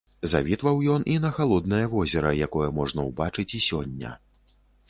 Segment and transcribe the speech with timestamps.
[0.29, 4.19] Завітваў ён і на халоднае возера, якое можна ўбачыць і сёння.